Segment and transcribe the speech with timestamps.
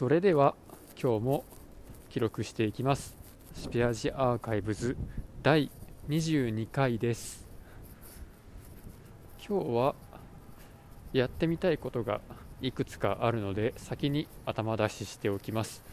[0.00, 0.54] それでは
[0.98, 1.44] 今日も
[2.08, 3.14] 記録していきます。
[3.52, 4.96] スペアジアーカイブズ
[5.42, 5.70] 第
[6.08, 7.46] 22回です。
[9.46, 9.94] 今日は
[11.12, 12.22] やってみたいことが
[12.62, 15.84] いくつかあるので先に頭出ししておきます。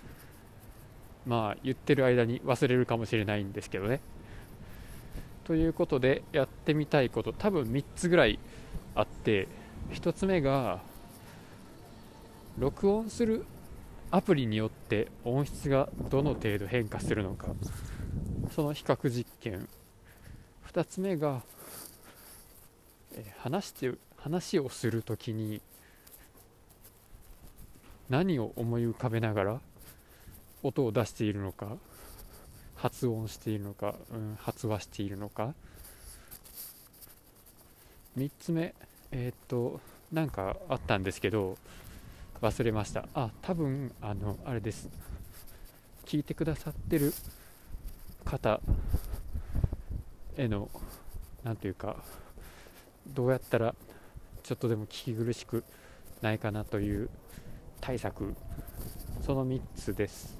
[1.25, 3.99] まあ言ってる間に忘れるかもしれないんですけどね。
[5.43, 8.39] ということでやってみたいこと多分3つぐらい
[8.95, 9.49] あって
[9.91, 10.79] 1つ目が
[12.57, 13.45] 録音する
[14.09, 17.47] アプリによって音質がどの程度変化するのか
[18.55, 19.67] その比較実験。
[20.71, 21.41] 2つ目が、
[23.13, 25.61] え話して話をするときに
[28.09, 29.61] 何を思い浮かべながら
[30.63, 31.77] 音を出しているのか
[32.75, 35.53] 発音しているのか、うん、発話しているのか。
[38.17, 38.73] 3つ目
[39.11, 39.79] えー、っと
[40.11, 41.57] なんかあったんですけど
[42.41, 43.07] 忘れました。
[43.13, 44.89] あ多分あのあれです。
[46.05, 47.13] 聞いてくださってる
[48.23, 48.61] 方
[50.37, 50.69] への
[51.43, 51.97] 何ていうか
[53.07, 53.73] どうやったら
[54.43, 55.63] ちょっとでも聞き苦しく
[56.21, 57.09] ないかなという
[57.81, 58.35] 対策
[59.25, 60.37] その3つです。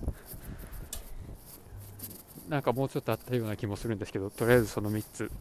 [2.47, 5.31] なんかもうちょっとあったような気もするんですけどとりあえずその3つ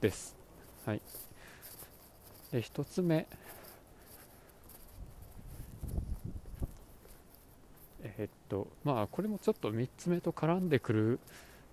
[0.00, 0.36] です。
[0.84, 1.00] はい。
[2.52, 3.26] で1つ目
[8.18, 11.20] え、っとまあこれもちょっと3つ目と絡んでく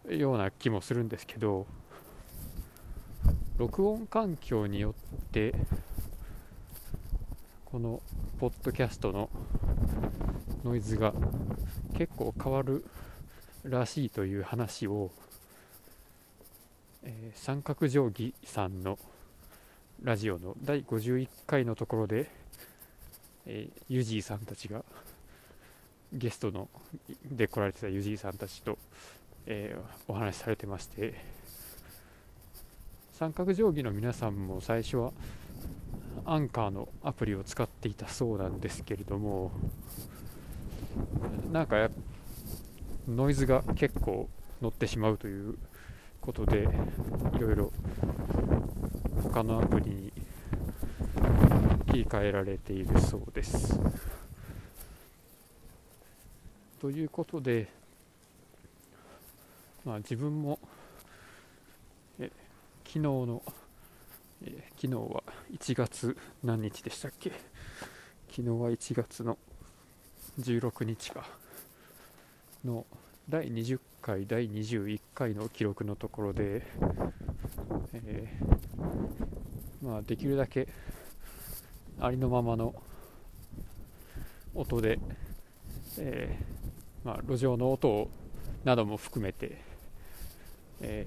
[0.09, 1.65] るような気もするんですけど
[3.57, 5.53] 録音環境によって
[7.65, 8.01] この
[8.39, 9.29] ポッドキャストの
[10.63, 11.13] ノイズが
[11.95, 12.85] 結構変わる
[13.63, 15.11] らしいという話を、
[17.03, 18.97] えー、三角定規さんの
[20.01, 22.29] ラジオの第51回のところで、
[23.45, 24.83] えー、ユジーさんたちが
[26.13, 26.69] ゲストの
[27.25, 28.77] で来られてたユジーさんたちと、
[29.47, 31.15] えー、お話しされてまして
[33.13, 35.11] 三角定規の皆さんも最初は
[36.25, 39.51] アンカーのアプリを使っていたそうなんですけれども
[41.51, 41.89] なんか
[43.07, 44.29] ノイズが結構
[44.61, 45.57] 乗ってしまうという
[46.21, 46.67] ことで
[47.35, 47.71] いろいろ
[49.23, 50.13] 他のアプリに
[51.87, 53.79] 切り替えられているそうです。
[56.83, 57.69] ということで、
[59.85, 60.59] まあ、自分も
[62.19, 62.29] え
[62.85, 63.41] 昨日の
[64.43, 65.23] え昨日は
[65.53, 67.31] 1月何日でしたっけ？
[68.29, 69.37] 昨日は1月の
[70.41, 71.25] 16日か
[72.65, 72.85] の
[73.29, 76.63] 第20回第21回の記録のところで、
[77.93, 80.67] えー、まあ、できるだけ
[82.01, 82.75] ありのままの
[84.53, 84.99] 音で、
[85.97, 86.37] え、
[87.03, 88.09] まあ、路上の音
[88.63, 89.61] なども含めて、
[90.81, 91.05] え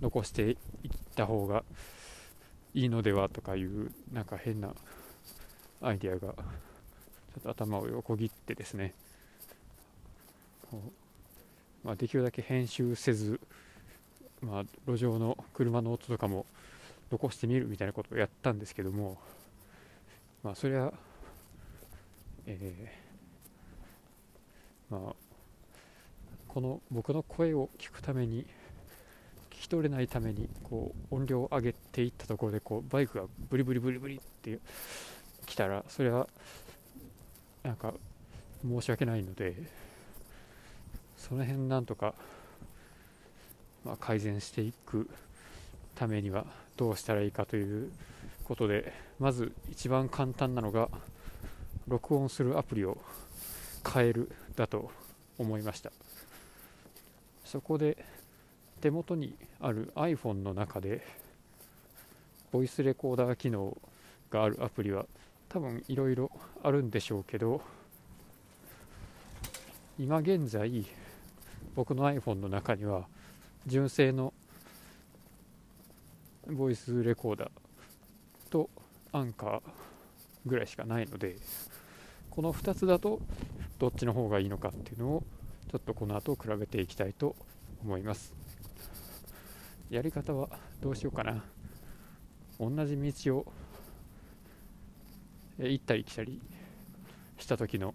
[0.00, 0.56] ー、残していっ
[1.14, 1.64] た方が
[2.74, 4.74] いいのではとかいうなんか変な
[5.80, 8.94] アイデアがちょっと頭を横切ってですね。
[11.84, 13.40] まあ、できるだけ編集せず、
[14.42, 16.44] まあ、路上の車の音とかも
[17.10, 19.18] 残してみるみたいなことをやったんですけども、
[20.42, 20.92] まあ、それは、
[22.46, 23.07] えー、
[24.90, 25.14] まあ、
[26.48, 28.46] この僕の声を聞くために
[29.50, 34.58] 聞き取れないためにこう音量を上げていったところでこうバイクがブリブリブリブリって
[35.46, 36.28] 来たらそれは
[37.62, 37.92] なんか
[38.62, 39.54] 申し訳ないので
[41.16, 42.14] その辺なんとか、
[43.84, 45.08] まあ、改善していく
[45.94, 47.90] ためにはどうしたらいいかという
[48.44, 50.88] ことでまず一番簡単なのが
[51.88, 52.96] 録音するアプリを
[53.92, 54.90] 変えるだと
[55.38, 55.92] 思いました。
[57.44, 57.96] そこで
[58.80, 61.02] 手元にある iPhone の中で
[62.52, 63.76] ボイスレコーダー機能
[64.30, 65.06] があるアプリは
[65.48, 66.30] 多分いろいろ
[66.62, 67.62] あるんでしょうけど
[69.98, 70.84] 今現在
[71.74, 73.06] 僕の iPhone の中には
[73.66, 74.32] 純正の
[76.46, 77.50] ボイスレコーダー
[78.50, 78.70] と
[79.12, 79.60] アンカー
[80.46, 81.36] ぐらいしかないので
[82.38, 83.18] この2つだと
[83.80, 85.24] どっちの方がいいのかっていうのを
[85.72, 87.34] ちょっとこの後比べていきたいと
[87.82, 88.32] 思います。
[89.90, 90.48] やり方は
[90.80, 91.42] どうしようかな。
[92.60, 93.52] 同じ道を
[95.58, 96.40] 行ったり来たり
[97.38, 97.92] した時の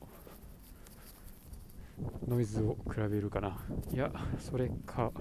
[2.28, 3.57] ノイズを比べるかな。
[3.94, 5.13] いやそれか。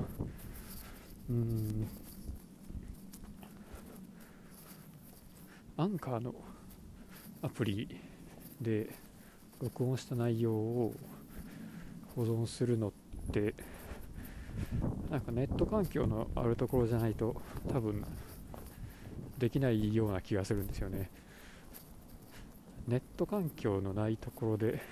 [1.31, 1.87] うん。
[5.77, 6.35] アンカーの
[7.41, 8.01] アプリ
[8.61, 8.93] で
[9.63, 10.93] 録音した内容を
[12.17, 12.93] 保存するのっ
[13.33, 13.55] て
[15.09, 17.41] なんかネット環境のあるところじゃないと
[17.73, 18.05] 多分
[19.39, 21.11] できないような気がするんですよね。
[22.89, 24.83] ネット環境のないところで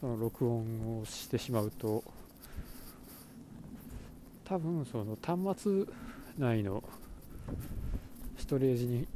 [0.00, 2.04] その録音をしてしまうと
[4.44, 5.84] 多分その端末
[6.38, 6.84] 内の
[8.36, 9.08] ストレージに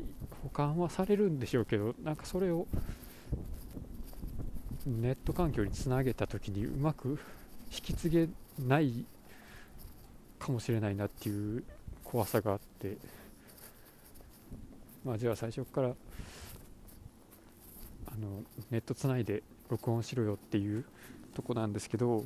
[0.42, 2.66] 保管はされるんでしょうけどなんかそれを
[4.86, 7.18] ネット環境につなげた時にうまく
[7.72, 9.04] 引き継げない
[10.38, 11.64] かもしれないなっていう
[12.04, 12.96] 怖さがあって。
[15.04, 15.92] まあじゃあ最初からあ
[18.20, 20.84] のネットつないで録音しろよっていう
[21.34, 22.24] とこなんですけど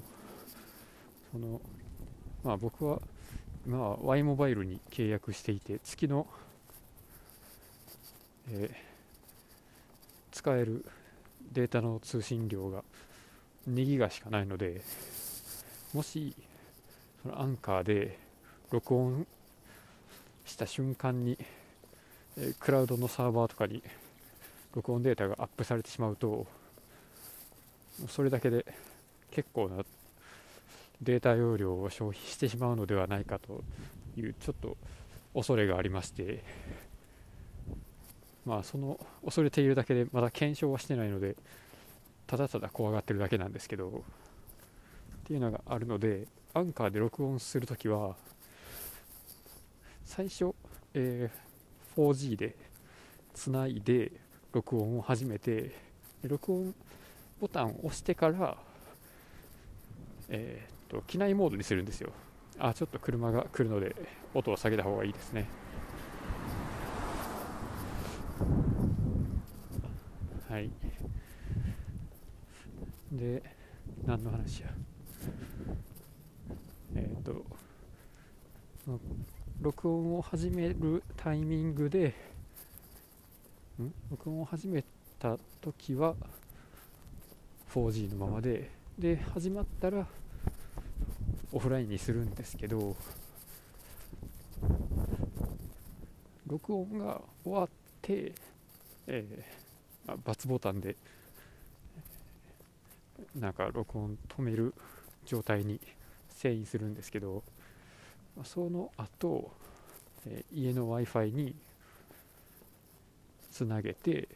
[1.32, 1.60] その
[2.44, 3.00] まあ僕は
[3.66, 6.26] 今は Y モバイルに契約していて月の、
[8.50, 8.70] え、
[10.30, 10.84] 使える
[11.52, 12.82] データの通信量が
[13.68, 14.80] 2ギガしかないので
[15.92, 16.34] もし
[17.22, 18.18] そのアンカーで
[18.70, 19.26] 録音
[20.44, 21.38] した瞬間に、
[22.38, 23.82] え、クラウドのサーバーとかに
[24.74, 26.46] 録音データがアップされてしまうと
[28.08, 28.64] それだけで
[29.30, 29.84] 結構な
[31.02, 33.64] データ容量を消費してしまうのではないかと
[34.16, 34.76] いうちょっと
[35.34, 36.44] 恐れがありまして。
[38.46, 41.36] まあその恐れているだけでまだ検証はしてないので
[42.26, 43.90] ただただ怖がってるだけなんですけどっ
[45.24, 48.16] ていうのがあるのでアンカーで録音するときは
[50.04, 50.54] 最初、
[50.94, 52.56] えー、4G で
[53.34, 54.12] つないで
[54.52, 55.72] 録音を始めて
[56.22, 56.74] 録音
[57.40, 58.56] ボタンを押してから
[60.28, 62.10] えー、っと機内モードにするんですよ。
[62.58, 63.94] あちょっと車が来るので
[64.34, 65.46] 音を下げた方がいいですね。
[70.56, 70.70] はい。
[73.12, 73.42] で
[74.06, 74.68] 何の話や？
[76.94, 77.44] えっ、ー、と
[79.60, 82.14] 録音を始めるタイミングで
[83.78, 83.92] ん？
[84.10, 84.82] 録音を始め
[85.18, 86.14] た時は
[87.74, 90.06] 4G のままでで始まったら
[91.52, 92.96] オフラインにするんですけど
[96.46, 97.68] 録音が終わっ
[98.00, 98.32] て、
[99.06, 99.65] えー、
[100.46, 100.96] ボタンで
[103.34, 104.74] なんか録音止める
[105.24, 105.80] 状態に
[106.36, 107.42] 遷移するんですけど
[108.44, 109.50] その後、
[110.26, 111.54] え、家の w i f i に
[113.50, 114.28] つなげて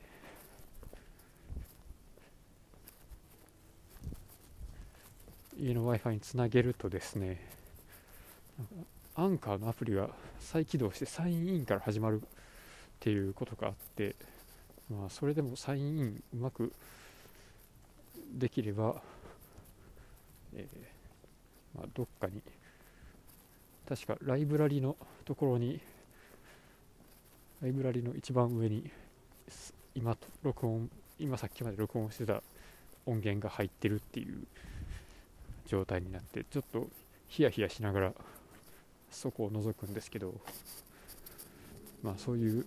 [5.59, 7.47] 家の w i f i につなげるとですね
[9.15, 10.09] アンカーのアプリが
[10.39, 12.25] 再起動してサインインから始まるっ
[13.01, 14.15] ていうことがあって、
[14.91, 16.73] まあ、それでもサインインうまく
[18.33, 19.01] できれば、
[20.55, 22.43] えー、まあ、どっかに
[23.89, 25.81] 確かライブラリのところに
[27.63, 28.91] ライブラリの一番上に
[29.95, 32.43] 今と録音今さっきまで録音してた
[33.07, 34.47] 音源が入ってるっていう
[35.67, 36.89] 状態になってちょっと
[37.29, 38.13] ヒヤヒヤしながら
[39.11, 40.35] そこを覗くんですけど
[42.03, 42.67] まあそういう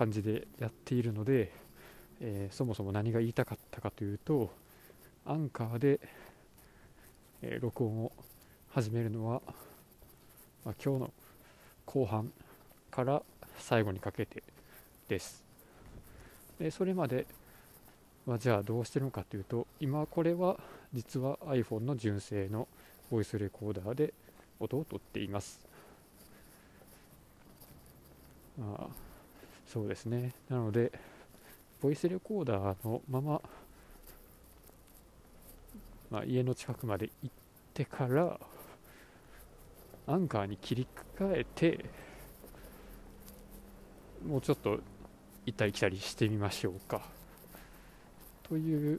[0.00, 1.52] 感じでやっているので、
[2.22, 4.50] えー、そもそも何が言いたかったかというと
[5.26, 6.00] アンカーで、
[7.42, 8.12] えー、録音を
[8.70, 9.42] 始めるのは、
[10.64, 11.10] まあ、今日の
[11.84, 12.32] 後半
[12.90, 13.22] から
[13.58, 14.42] 最後にかけて
[15.06, 15.44] です。
[16.58, 17.26] でそれまで
[18.24, 20.58] はじゃあどうしてるのかというと今これは
[20.94, 22.68] 実は iPhone の純正の
[23.10, 24.14] ボイスレコーダーで
[24.60, 25.60] 音を取っています。
[28.62, 28.88] あ
[29.72, 30.90] そうですねなので
[31.80, 33.40] ボイスレコーダーのまま、
[36.10, 37.34] まあ、家の近くまで行っ
[37.72, 38.40] てから
[40.08, 41.84] アンカーに切り替えて
[44.26, 44.80] もうちょっと
[45.46, 47.02] 行ったり来たりしてみましょうか
[48.42, 48.98] という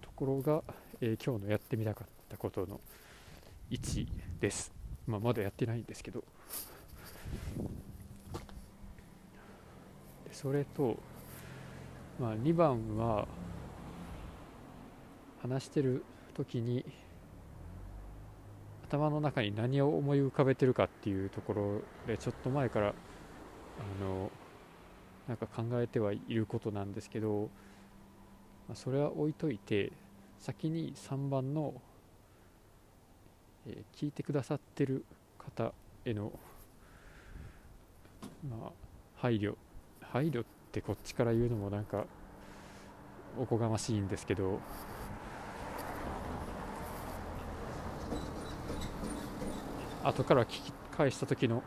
[0.00, 0.62] ところが、
[1.00, 2.80] えー、今日のやってみたかったことの
[3.72, 4.06] 1
[4.40, 4.72] です。
[5.08, 6.22] まあ、まだやってないんですけど。
[10.42, 10.96] それと、
[12.18, 13.28] まあ、2番は
[15.40, 16.84] 話してる時に
[18.88, 22.92] 頭の中に何を思い浮かべてるかっていうところでちょっと前からあ
[24.04, 24.32] の
[25.28, 27.48] なんか考えてはいることなんですけど、
[28.68, 29.92] まあ、それは置いといて
[30.40, 31.72] 先に3番の、
[33.68, 35.04] えー、聞いてくださってる
[35.38, 35.72] 方
[36.04, 36.32] への、
[38.50, 38.72] まあ、
[39.14, 39.54] 配慮
[40.12, 42.04] 配慮ってこっちから言うのもなんか
[43.38, 44.60] おこがましいんですけど。
[50.04, 51.62] 後から聞き返した時の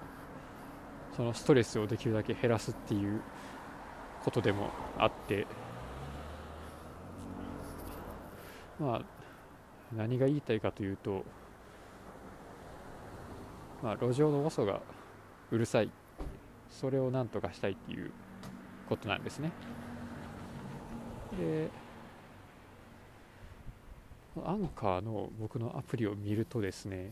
[1.16, 3.22] そのストレスをできるだけ減らすっていう
[4.26, 5.48] ことでもあって。
[8.80, 9.02] まあ
[9.96, 11.24] 何が言いたいかというと
[13.82, 14.82] まあ路上の遅が
[15.50, 15.90] うるさい。
[16.70, 18.12] それをなんとかしたいっていう
[18.88, 19.52] ことなんですね。
[21.38, 21.70] で
[24.44, 27.12] アンカーの僕のアプリを見るとですね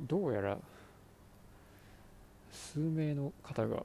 [0.00, 0.58] どうやら
[2.50, 3.84] 数名の方が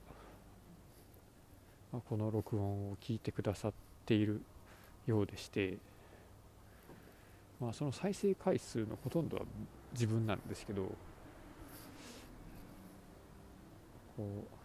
[2.10, 3.74] この録音を聞いてくださっ
[4.06, 4.42] ている
[5.06, 5.78] ようでして、
[7.62, 9.44] まあ、その再生回数のほとんどは
[9.94, 10.84] 自分なんですけど
[14.18, 14.57] こう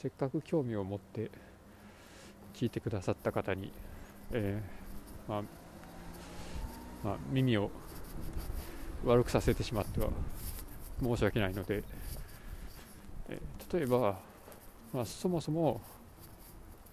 [0.00, 1.30] せっかく興味を持って
[2.54, 3.70] 聞いてくださった方に、
[4.32, 5.42] えー、まあ
[7.04, 7.70] まあ、耳を
[9.04, 10.08] 悪くさせてしまっては
[11.02, 11.82] 申し訳ないので、
[13.28, 14.18] えー、例えば、
[14.94, 15.82] まあ、そもそも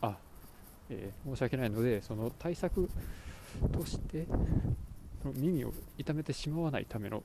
[0.02, 0.18] あ、
[0.90, 2.90] えー、申し訳ないのでその対策
[3.72, 4.28] として
[5.34, 7.24] 耳を痛めてしまわないための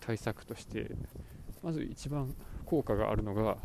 [0.00, 0.90] 対策として
[1.62, 2.34] まず一番
[2.66, 3.56] 効果があるのが、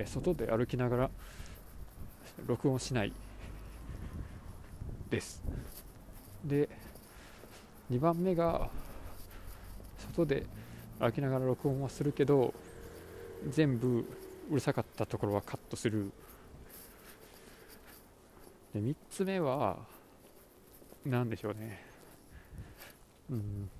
[0.00, 1.10] え、外で歩きながら
[2.46, 3.12] 録音しない。
[5.10, 5.42] です。
[6.44, 6.68] で
[7.90, 8.70] 2番目が
[10.14, 10.44] 外で
[11.00, 12.54] 歩きながら録音はするけど
[13.48, 14.04] 全部
[14.50, 16.12] うるさかったところはカットする。
[18.74, 19.78] で3つ目は
[21.04, 21.82] 何でしょうね。
[23.30, 23.70] うん。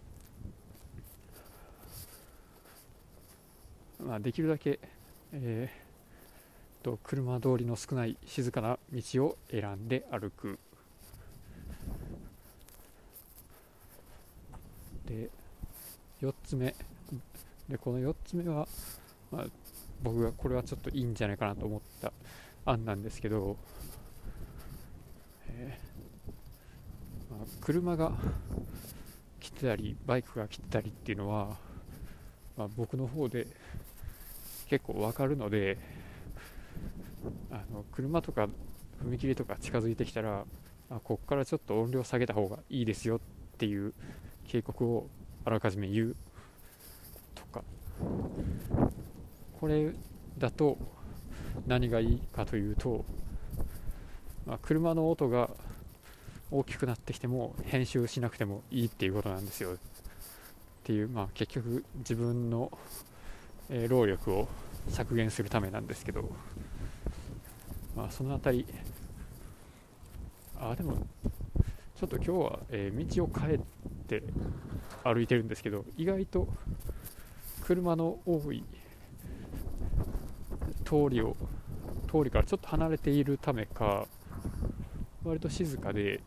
[4.01, 4.79] まあできるだけ
[5.33, 5.88] えー、
[6.83, 10.59] と車通りの少ない静かな道を選んで歩く。
[15.07, 15.31] で
[16.21, 16.75] 4つ目。
[17.69, 18.67] でこの4つ目は、
[19.31, 19.47] まあ、
[20.03, 22.13] 僕がこれはちょっといいんじゃないかなと思った
[22.65, 23.57] 案なんですけど、
[25.49, 28.13] えー、まあ、車が
[29.41, 31.57] 来てたりバイクが来てたりっていうのは、
[32.57, 33.47] まあ、僕の方で
[34.69, 35.79] 結構わかるので
[37.51, 38.49] あの車とか
[39.05, 40.45] 踏切とか近づいてきたら
[40.91, 43.21] あこっからちょっと音量下げた方がいいですよっ
[43.59, 43.93] ていう
[44.47, 45.07] 警告を
[45.45, 46.17] あらかじめ言う
[47.35, 47.63] とか。
[49.61, 49.93] これ
[50.39, 50.79] だと
[51.67, 53.05] 何がいいかというと、
[54.47, 55.51] まあ、車の音が
[56.51, 59.75] 大きくなってきても編集しなくてもいいっていうことなんですよ。
[59.75, 59.77] っ
[60.85, 62.71] ていう、まあ、結局自分の、
[63.69, 64.49] え、労力を
[64.89, 66.31] 削減するためなんですけど、
[67.99, 68.67] まあ、その辺り。
[70.61, 70.99] あでも
[71.97, 73.61] ちょっと今日は、えー、道を変え
[74.07, 74.23] て
[75.03, 76.49] 歩いてるんですけど意外と
[77.65, 78.63] 車の多い
[80.85, 81.37] 通りを
[82.09, 84.07] 通りからちょっと離れているためか
[85.25, 86.21] 割と静かで、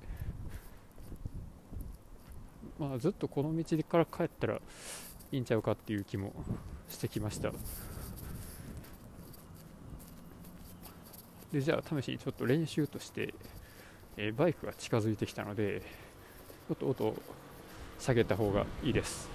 [2.80, 4.62] まあ、ずっとこの道から帰ったら
[5.32, 6.34] いいんちゃうかっていう気も
[6.90, 7.54] してきました。
[11.52, 13.34] でじゃあ試しにちょっと練習として
[14.18, 15.82] えー、バイクが近づいてきたので
[16.68, 17.16] ちょっと音を
[17.98, 19.30] 下げた方がいいです、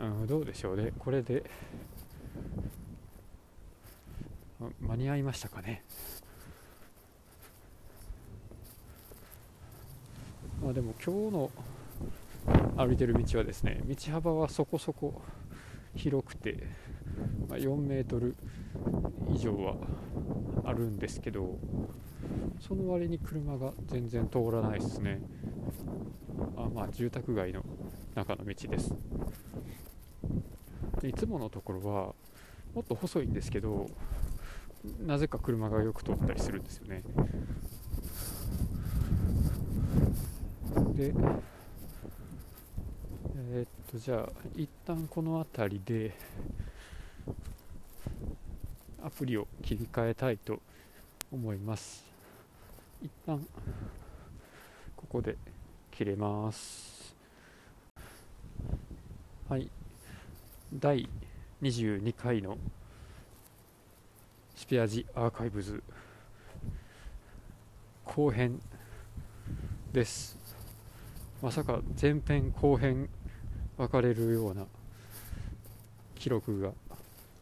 [0.00, 0.92] うん、どうでしょうね。
[0.98, 1.44] これで
[4.80, 5.84] 間に合いましたかね。
[10.62, 11.50] まあでも今日の
[12.78, 15.20] 歩いてる道はですね道幅はそこそこ
[15.94, 16.66] 広くて、
[17.48, 18.34] まあ、4メートル
[19.34, 19.76] 以上は
[20.64, 21.58] あるんですけど
[22.60, 25.20] その割に車が全然通らないですね。
[26.56, 27.64] あまあ住宅街の
[28.14, 28.94] 中の道です。
[31.02, 32.14] いつものところは
[32.74, 33.86] もっと細いんですけど
[35.06, 37.02] なぜか車がよく通ったりするんですよね。
[40.94, 41.12] で、
[43.94, 46.16] とじゃあ一旦この辺りで
[49.00, 50.60] アプリを切り替えたいと
[51.30, 52.04] 思います。
[53.00, 53.38] 一旦
[54.96, 55.36] ここで
[55.92, 57.14] 切れます。
[59.48, 59.70] はい。
[60.72, 61.08] 第
[61.62, 62.58] 22回の
[64.56, 65.80] スペアジアーカイブズ
[68.04, 68.60] 後編
[69.92, 70.36] です。
[71.40, 73.08] まさか前編後編
[73.76, 74.66] 分かれるような
[76.14, 76.72] 記録が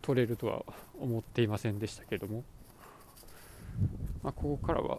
[0.01, 0.65] 取れるとは
[0.99, 2.43] 思っていませんでしたけども、
[4.23, 4.99] まあ、ここからは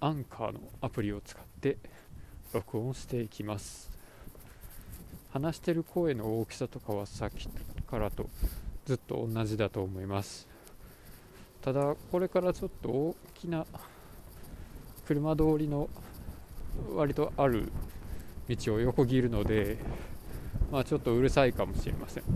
[0.00, 1.76] アンカーのアプリを使って
[2.52, 3.90] 録音していきます。
[5.32, 7.48] 話してる声の大きさとかはさっき
[7.86, 8.28] からと
[8.86, 10.48] ずっと同じだと思います。
[11.60, 13.66] ただこれからちょっと大きな
[15.06, 15.88] 車通りの
[16.94, 17.70] 割とある
[18.56, 19.78] 道を横切るので
[20.70, 22.22] まあちょっとうるさいかもしれません。
[22.22, 22.26] っ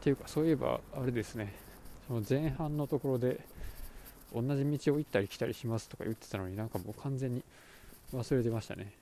[0.00, 1.54] ていうかそういえばあれですね。
[2.06, 3.40] その前半のところで
[4.34, 7.42] 同じ道を行ったり来たりしますとか言ってたのになんかもう完全に
[8.14, 8.92] 忘れてましたね。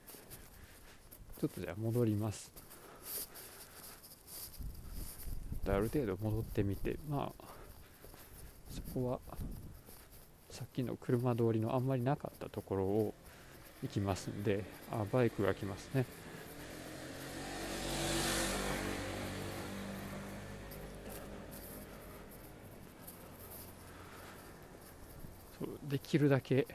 [1.41, 2.51] ちょっとじゃあ戻ります。
[5.69, 7.45] ある程度戻ってみてまあ
[8.71, 9.19] そこは
[10.57, 13.15] さっきの車通りのあんまりなかったところを
[13.83, 16.07] 行きますんであバイクが来ますね。
[25.59, 26.67] そうできるだけ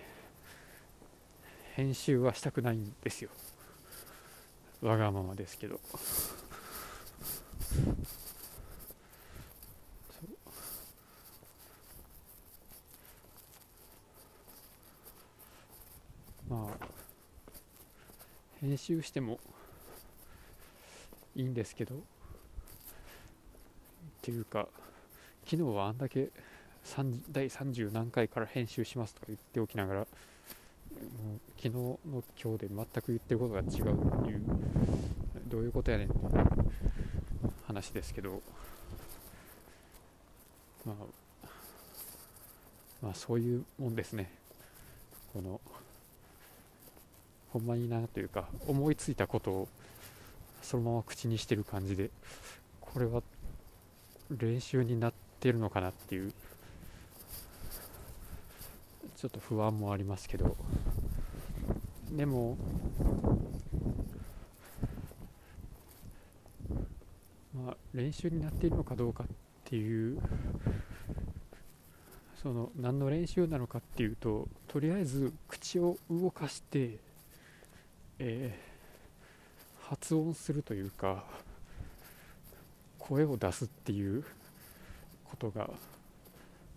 [1.74, 3.32] 編集はしたくないんですよ。
[4.84, 5.80] わがままですけど。
[16.52, 16.86] まあ
[18.60, 19.40] 編集しても
[21.34, 21.98] いいんですけどっ
[24.22, 24.68] ていうか
[25.46, 26.30] 昨日はあんだけ
[27.32, 30.08] 第30何回から編集しますとか言っておきながらもう
[31.56, 31.98] 昨日の
[32.44, 34.42] 今日で全く言ってることが違うっていう
[35.48, 36.18] どういうことやねんって
[37.66, 38.42] 話ですけど
[40.86, 40.96] まあ
[43.02, 44.32] まあそういうもんですね。
[45.34, 45.62] この
[47.52, 49.68] ほんまになというか思いついたことを
[50.62, 52.10] そのまま口にしてる感じで
[52.80, 53.22] これは
[54.30, 56.34] 練習になってるのかなっていう
[59.18, 60.56] ちょっと不安もありますけど。
[62.12, 62.58] でも
[67.56, 69.28] まあ練習になっているのかどうかっ
[69.64, 70.20] ていう
[72.42, 76.98] その何の練習なのかっていうととりあえず口を動かして
[78.24, 81.24] えー、発音するというか
[83.00, 84.24] 声を出すっていう
[85.26, 85.68] ことが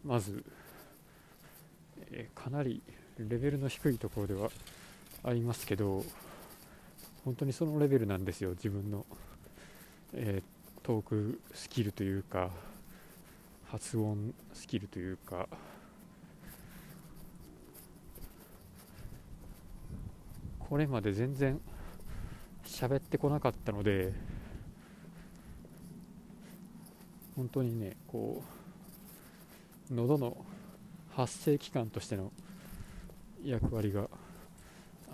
[0.02, 0.42] まず、
[2.12, 2.80] えー、かなり
[3.18, 4.48] レベルの低いところでは
[5.22, 6.02] ありますけど
[7.26, 9.04] 本当にそのレベルなんですよ自分の、
[10.14, 12.48] えー、トークスキルというか
[13.70, 15.46] 発音スキルというか。
[20.74, 21.60] これまで全然
[22.66, 24.12] 喋ってこなかったので
[27.37, 28.42] 本当にねこ
[29.88, 30.37] う喉の
[31.14, 32.32] 発声器官としての
[33.44, 34.08] 役割が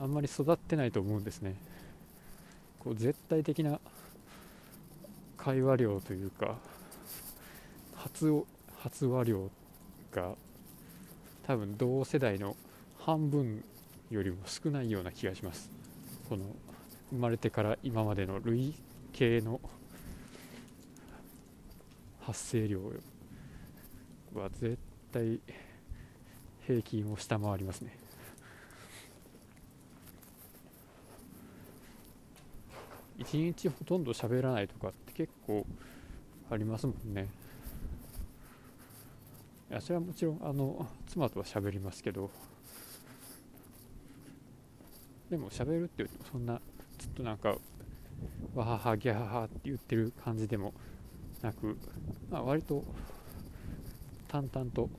[0.01, 1.57] あんまり育ってないと思うんですね。
[2.79, 3.81] こう絶対的な
[5.37, 6.57] 会話量というか
[7.95, 8.33] 発
[8.79, 9.51] 発話量
[10.11, 10.37] が
[11.47, 12.57] 多分同世代の
[12.99, 13.63] 半分
[14.11, 15.71] よりも少ないような気がします。
[16.29, 16.45] この
[17.11, 18.75] 生まれてから今までの累
[19.13, 19.61] 計の
[22.21, 22.81] 発生量
[24.35, 24.79] は絶
[25.13, 25.41] 対
[26.67, 27.97] 平均を下回りますね。
[33.19, 35.67] 一日ほとんど喋らないとかって結構
[36.51, 37.29] ありますもんね。
[39.71, 42.31] いやそれはもちろんあの妻とは喋りますけど
[45.31, 46.61] でも喋るって言ってもそんな
[46.99, 47.57] ずっとなんか
[48.55, 50.75] わははギャハハって言ってる感じでも
[51.41, 51.79] なく、
[52.31, 52.85] まあ、割と
[54.29, 54.91] 淡々と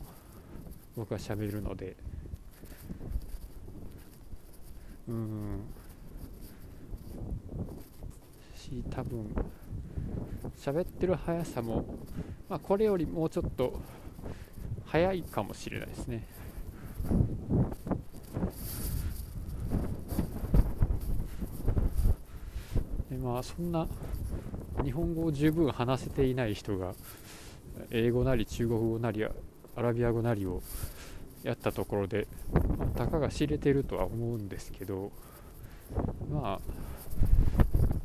[0.96, 1.96] 僕は喋るので。
[5.08, 5.62] うん。
[8.56, 9.36] し多分
[10.58, 11.86] 喋ってる速さも、
[12.48, 13.82] まあ、これよりもうちょっと
[14.86, 16.26] 速いかもしれないですね
[23.22, 23.88] まそんな
[24.84, 26.94] 日本語を十分話せていない人が
[27.92, 30.62] 英語なり中国語なりアラビア語なりを
[31.44, 35.12] やったところで、まあ、たかが知れてるとは思うんですけど
[36.32, 36.60] まあ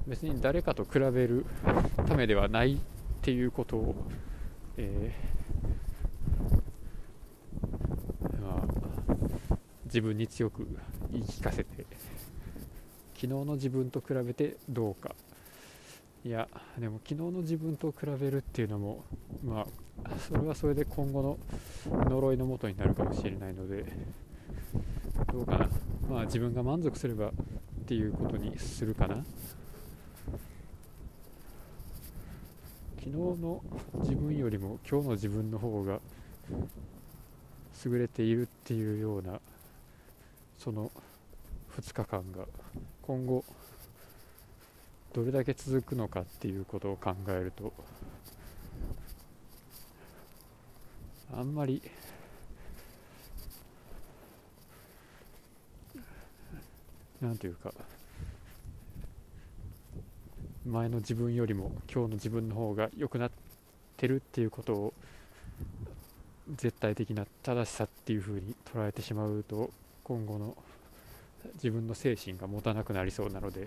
[0.06, 1.44] 別に誰かと比べる
[2.06, 2.78] ためではないっ
[3.22, 3.94] ていうことを、
[4.76, 8.64] えー、ま
[9.50, 10.68] あ、自分に強く
[11.10, 11.86] 言い聞かせて
[13.14, 15.14] 昨日の自分と比べてどうか。
[16.26, 19.04] いやでも昨日の自分と比べるっていうのも
[19.44, 21.38] まあそれはそれで今後の
[22.10, 23.84] 呪いのもとになるかもしれないので
[25.32, 25.68] どうかな。
[26.10, 27.30] まあ自分が満足すればっ
[27.86, 29.24] ていうことにするかな。
[32.98, 33.62] 昨日の
[34.00, 36.00] 自分よりも今日の自分の方が
[37.84, 39.40] 優れているっていうような
[40.58, 40.90] その
[41.78, 42.46] 2日間が
[43.02, 43.44] 今後
[45.16, 47.72] どれだけ続くのかっていうことを考えると
[51.34, 51.80] あんまり
[57.22, 57.72] なんていうか
[60.66, 63.30] 前の自分よりも今日の自分の方が良くなっ
[63.96, 64.94] てるっていうことを
[66.56, 69.70] 絶対的な正しさっていうふうに捉えてしまうと
[70.04, 70.54] 今後の
[71.54, 73.66] 自分の精神が持たなくなりそうなので、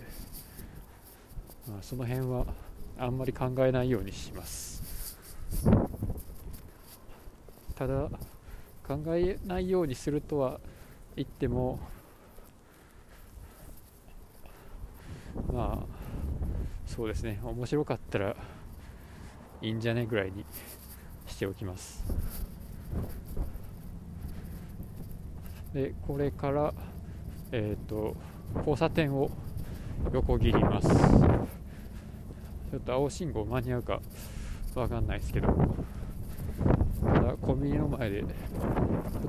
[1.68, 2.46] まあ、その辺は
[2.98, 5.18] あんまり考えないようにします。
[7.76, 8.10] ただ
[8.86, 10.60] 考えないようにするとは
[11.16, 11.80] 言っても
[15.54, 16.00] まあ
[16.86, 17.40] そうですね。
[17.44, 18.36] 面白かったら
[19.62, 20.46] いいんじゃねぐらいに
[21.28, 22.04] しておきます。
[25.74, 26.74] でこれから
[27.52, 28.16] えっ、ー、と
[28.58, 29.30] 交差点を
[30.14, 30.88] 横切ります。
[30.88, 34.00] ちょっと青信号間に合うか
[34.76, 35.48] わかんないですけど。
[37.04, 38.28] ただコンビニの前でちょ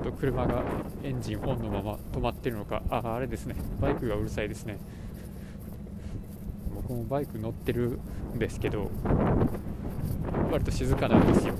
[0.01, 0.63] っと車が
[1.03, 2.81] エンジンオンのまま止まってるのか。
[2.89, 3.55] ああれですね。
[3.79, 4.77] バイクがうるさいですね。
[6.73, 7.99] 僕もバイク乗ってる
[8.35, 8.89] んですけど
[10.51, 11.53] 割と静かなんですよ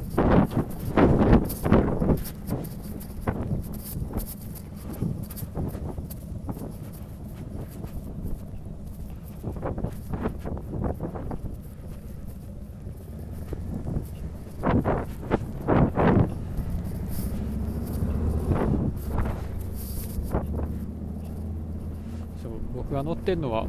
[22.41, 23.67] そう僕が乗ってるのは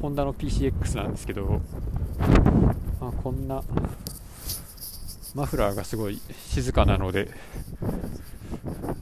[0.00, 1.60] ホンダの PCX なんですけど、
[3.00, 3.64] まあ、こんな
[5.34, 7.28] マフラーがすごい静かなので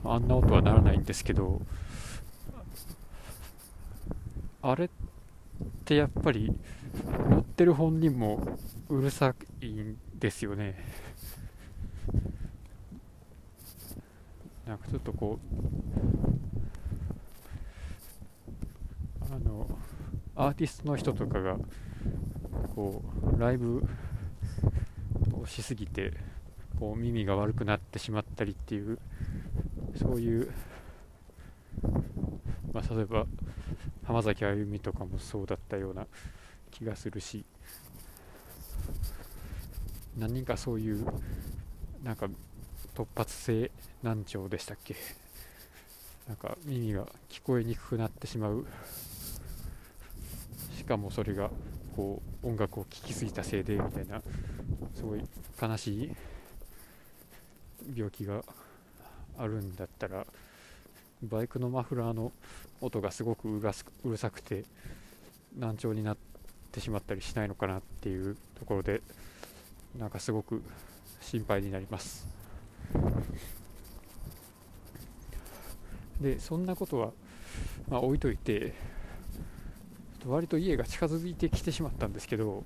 [0.03, 1.61] あんな音はならないんですけど
[4.63, 4.89] あれっ
[5.85, 6.51] てやっぱり
[7.29, 8.57] 乗ってる本人も
[8.89, 10.83] うるさいんですよね。
[14.67, 15.84] なんかちょっとこう
[19.35, 19.67] あの
[20.37, 21.57] アーティストの人とかが
[22.73, 23.03] こ
[23.35, 23.85] うライブ
[25.33, 26.13] をしすぎて
[26.79, 28.97] こう耳が悪くなってしまったりっていう
[29.97, 30.49] そういう、
[32.71, 33.25] まあ、例えば
[34.05, 36.07] 浜崎あゆみとかもそうだったような
[36.71, 37.43] 気がするし
[40.17, 41.05] 何人かそういう
[42.03, 42.27] なんか
[42.95, 43.69] 突発性
[44.01, 44.95] 難聴でしたっけ？
[46.25, 48.65] なんか耳が聞こえにくくなってしまう
[50.85, 51.49] しかもそれが
[51.95, 54.21] こう音楽を聴きすぎたせいでみたいな
[54.93, 55.23] すごい
[55.59, 56.15] 悲しい
[57.95, 58.43] 病気が
[59.35, 60.27] あるんだったら
[61.23, 62.31] バイクのマフラーの
[62.81, 63.61] 音がすごくう
[64.11, 64.63] るさくて
[65.57, 66.17] 難聴になっ
[66.71, 69.01] てしまったりしないのかなっていうところで
[69.97, 70.61] なんかすごく
[71.19, 72.27] 心配になります。
[76.21, 77.11] でそんなことは、
[77.89, 78.75] まあ、置いといて
[80.27, 82.63] 割と家が近づいてきてしまったんですけど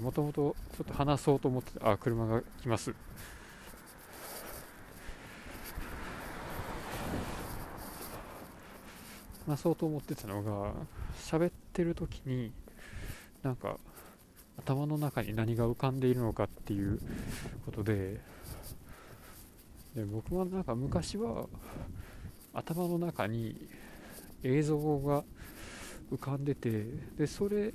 [0.00, 2.94] もともとちょっと話そうと思ってあ車が来ます。
[9.46, 10.72] 話そうと思ってたのが
[11.18, 12.52] 喋ってる時に
[13.42, 13.78] なんか
[14.58, 17.00] 頭の中に何が浮かんでいるのかっていう
[17.64, 18.20] ことで
[19.96, 21.46] で僕はなんか昔は
[22.52, 23.56] 頭の中に
[24.44, 25.24] 映像が
[26.10, 26.84] 浮かんでて
[27.16, 27.72] でそれ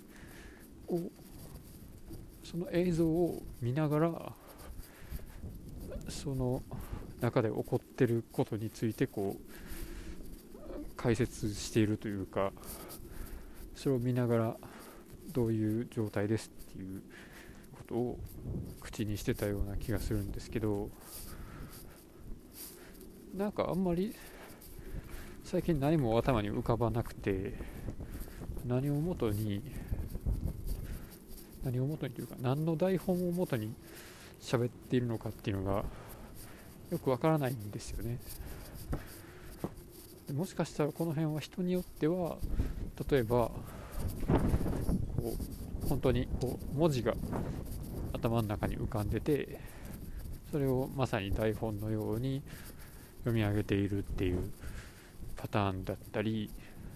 [0.88, 1.00] を
[2.44, 4.32] その映像を見ながら
[6.10, 6.62] その
[7.22, 12.52] 中で起こってることについてこう解説しているというか
[13.76, 14.56] それを見ながら
[15.32, 17.02] どういう状態ですっていう
[17.74, 18.20] ことを
[18.82, 20.90] 口にしてたような気がするんですけど
[23.36, 24.16] なんかあんまり
[25.44, 27.54] 最近何も頭に浮かばなくて
[28.68, 29.62] 何をもとに
[31.64, 33.74] 何をもとにというか何の台本をもとに
[34.42, 35.84] 喋っているのかっていうのが
[36.92, 38.20] よくわからないんですよね。
[40.34, 42.38] もしかしたらこの辺は人によっては
[43.10, 43.52] 例えば
[45.18, 45.36] こ
[45.84, 47.14] う本当にこう文字が
[48.14, 49.60] 頭の中に浮かんでて
[50.52, 52.42] それをまさに台本のように
[53.20, 54.52] 読み上げているっていう
[55.36, 56.50] パターンだったり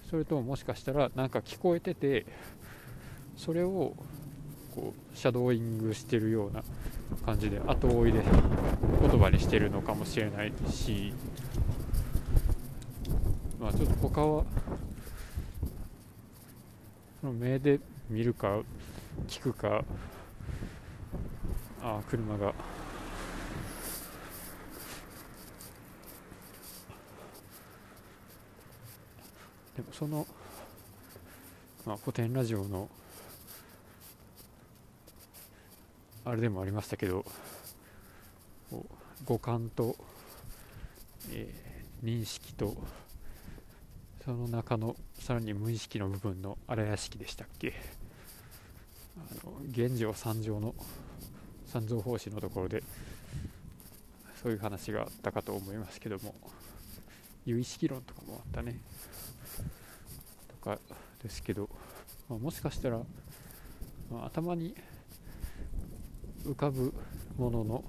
[0.10, 2.26] それとももしかしたらなんか聞こえてて
[3.38, 3.95] それを
[4.74, 6.63] こうシャドーイングしてるような
[7.26, 8.24] 感じで後追いで
[9.02, 11.13] 言葉にしてるのかもしれないし
[13.60, 14.43] まあちょっと他は
[17.24, 18.62] の目で見るか
[19.28, 19.84] 聞くか
[21.84, 22.54] あ車が
[29.80, 30.28] でもその、
[31.86, 32.89] まあ、古典ラジオの
[36.26, 37.24] あれでもありましたけど
[39.24, 39.96] 五感と、
[41.32, 42.76] えー、認識と
[44.26, 47.74] その中のさらに無意識の部分の荒屋敷でしたっけ。
[49.18, 50.76] あの現状三条の
[51.68, 52.84] 三蔵法師のところで
[54.44, 56.36] そういう話があったかと思いますけども。
[57.45, 58.80] 有意識論とかもあったね。
[60.47, 60.80] とか
[61.23, 61.69] ですけど、
[62.30, 62.97] まあ、もしかしたら、
[64.12, 64.75] まあ、頭に
[66.45, 66.93] 浮かぶ
[67.38, 67.84] ものの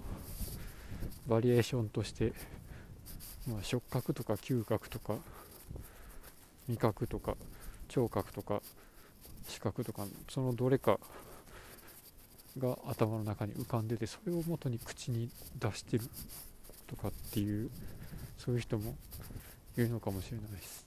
[1.26, 2.32] バリエーションとして、
[3.48, 5.16] まあ、触覚とか嗅覚とか
[6.68, 7.36] 味覚とか
[7.88, 8.62] 聴覚とか
[9.48, 10.98] 視覚とかそのどれか
[12.58, 16.04] が頭の中に浮かんでてそれを元に口に出してる
[16.86, 17.70] とかっていう
[18.38, 18.96] そういう人も
[19.76, 20.84] いるのかもしれないです。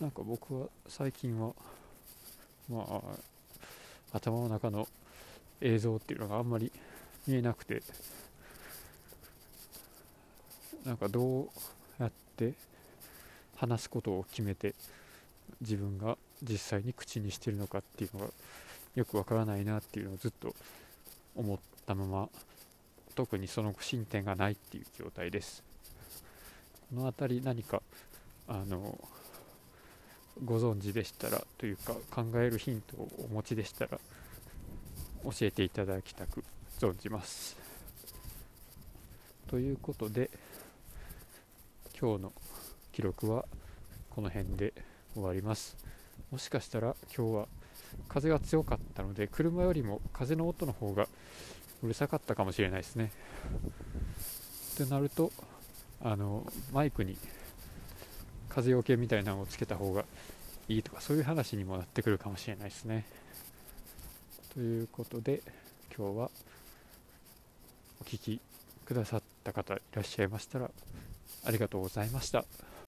[0.00, 1.52] なんか僕は最近は
[2.68, 3.00] まあ
[4.12, 4.88] 頭の中の
[5.60, 6.72] 映像っていうのがあんまり
[7.26, 7.82] 見えなくて
[10.84, 11.48] なんかどう
[12.00, 12.54] やって
[13.56, 14.74] 話すことを決めて
[15.60, 18.32] 自分が実際に口にしてるのかっていうのが
[18.96, 20.54] よくわからないなっていうのをずっと
[21.36, 22.28] 思ったまま
[23.14, 25.62] 特にその進展がないっていう状態です。
[26.94, 27.80] この辺り何か
[28.46, 28.98] あの
[30.44, 33.98] ご存知でしたらというか考えるヒントをお持ちでしたら
[35.24, 36.44] 教えていただきたく
[36.78, 37.56] 存じます。
[39.48, 40.28] ということで
[41.98, 42.32] 今日の
[42.92, 43.46] 記録は
[44.10, 44.74] この辺で
[45.14, 45.78] 終わります。
[46.30, 47.46] もしかしたら今日は
[48.10, 51.08] 風が強かったので車よりも風の音の方が
[51.82, 53.12] うるさかったかもしれないですね。
[54.74, 55.32] ってなると
[56.04, 57.16] あのマイクに
[58.48, 60.04] 風よけみたいなのをつけた方が
[60.68, 63.04] いいとかそういう話にもなってくるかもしれないですね
[64.54, 65.40] ということで
[65.96, 66.30] 今日は
[68.00, 68.40] お聴き
[68.84, 70.70] くださった方いらっしゃいましたら
[71.44, 72.44] ありがとうございました。